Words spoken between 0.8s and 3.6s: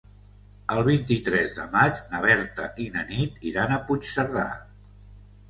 vint-i-tres de maig na Berta i na Nit